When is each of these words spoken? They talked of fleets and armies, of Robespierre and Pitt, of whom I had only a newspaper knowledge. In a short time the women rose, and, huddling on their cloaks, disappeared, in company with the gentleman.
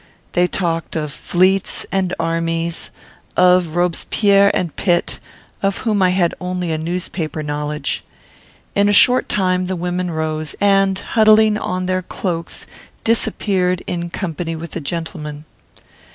They 0.31 0.47
talked 0.47 0.95
of 0.95 1.13
fleets 1.13 1.85
and 1.91 2.11
armies, 2.19 2.89
of 3.37 3.75
Robespierre 3.75 4.49
and 4.51 4.75
Pitt, 4.75 5.19
of 5.61 5.77
whom 5.85 6.01
I 6.01 6.09
had 6.09 6.33
only 6.41 6.71
a 6.71 6.77
newspaper 6.79 7.43
knowledge. 7.43 8.03
In 8.73 8.89
a 8.89 8.93
short 8.93 9.29
time 9.29 9.67
the 9.67 9.75
women 9.75 10.09
rose, 10.09 10.55
and, 10.59 10.97
huddling 10.97 11.55
on 11.55 11.85
their 11.85 12.01
cloaks, 12.01 12.65
disappeared, 13.03 13.83
in 13.85 14.09
company 14.09 14.55
with 14.55 14.71
the 14.71 14.81
gentleman. 14.81 15.45